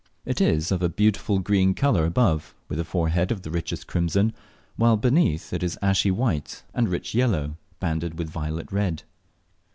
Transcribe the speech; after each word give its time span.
It 0.25 0.41
is 0.41 0.71
of 0.71 0.81
a 0.81 0.89
beautiful 0.89 1.37
green 1.37 1.75
colour 1.75 2.07
above, 2.07 2.55
with 2.67 2.79
a 2.79 2.83
forehead 2.83 3.31
of 3.31 3.43
the 3.43 3.51
richest 3.51 3.85
crimson, 3.85 4.33
while 4.75 4.97
beneath 4.97 5.53
it 5.53 5.61
is 5.61 5.77
ashy 5.79 6.09
white 6.09 6.63
and 6.73 6.89
rich 6.89 7.13
yellow, 7.13 7.55
banded 7.79 8.17
with 8.17 8.27
violet 8.27 8.71
red. 8.71 9.03